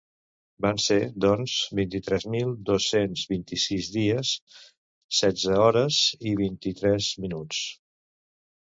Van 0.65 0.79
ser, 0.83 0.95
doncs, 1.25 1.57
vint-i-tres 1.79 2.25
mil 2.37 2.49
dos-cents 2.71 3.27
vint-i-sis 3.35 3.93
dies, 3.99 4.33
setze 5.21 5.63
hores 5.63 6.03
i 6.33 6.37
vint-i-tres 6.45 7.17
minuts. 7.29 7.65